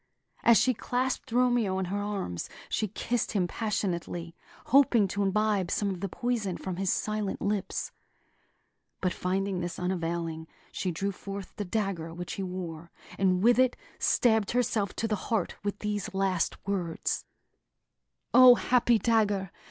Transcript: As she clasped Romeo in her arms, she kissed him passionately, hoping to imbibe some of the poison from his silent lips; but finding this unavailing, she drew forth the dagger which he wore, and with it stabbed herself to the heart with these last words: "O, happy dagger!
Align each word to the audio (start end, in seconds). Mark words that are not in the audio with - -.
As 0.41 0.57
she 0.57 0.73
clasped 0.73 1.31
Romeo 1.31 1.77
in 1.77 1.85
her 1.85 2.01
arms, 2.01 2.49
she 2.69 2.87
kissed 2.87 3.33
him 3.33 3.45
passionately, 3.47 4.35
hoping 4.65 5.07
to 5.09 5.21
imbibe 5.21 5.69
some 5.69 5.91
of 5.91 5.99
the 6.01 6.09
poison 6.09 6.57
from 6.57 6.77
his 6.77 6.91
silent 6.91 7.39
lips; 7.39 7.91
but 8.99 9.13
finding 9.13 9.59
this 9.59 9.77
unavailing, 9.77 10.47
she 10.71 10.89
drew 10.89 11.11
forth 11.11 11.55
the 11.55 11.65
dagger 11.65 12.15
which 12.15 12.33
he 12.33 12.41
wore, 12.41 12.89
and 13.19 13.43
with 13.43 13.59
it 13.59 13.77
stabbed 13.99 14.49
herself 14.49 14.95
to 14.95 15.07
the 15.07 15.15
heart 15.29 15.55
with 15.63 15.77
these 15.77 16.15
last 16.15 16.57
words: 16.65 17.23
"O, 18.33 18.55
happy 18.55 18.97
dagger! 18.97 19.51